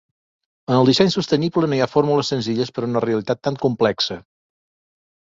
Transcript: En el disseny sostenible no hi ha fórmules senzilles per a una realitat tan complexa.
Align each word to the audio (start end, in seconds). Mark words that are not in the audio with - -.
En 0.69 0.75
el 0.75 0.87
disseny 0.89 1.09
sostenible 1.15 1.67
no 1.73 1.77
hi 1.79 1.83
ha 1.85 1.87
fórmules 1.91 2.31
senzilles 2.33 2.71
per 2.77 2.83
a 2.83 2.87
una 2.87 3.03
realitat 3.05 3.43
tan 3.49 3.59
complexa. 3.67 4.17